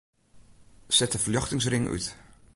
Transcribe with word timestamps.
Set 0.97 1.11
de 1.15 1.19
ferljochtingsring 1.23 1.85
út. 1.93 2.05